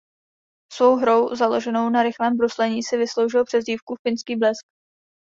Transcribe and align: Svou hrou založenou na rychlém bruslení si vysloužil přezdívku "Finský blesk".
Svou 0.73 0.95
hrou 0.95 1.35
založenou 1.35 1.89
na 1.89 2.03
rychlém 2.03 2.37
bruslení 2.37 2.83
si 2.83 2.97
vysloužil 2.97 3.45
přezdívku 3.45 3.95
"Finský 4.07 4.35
blesk". 4.35 4.65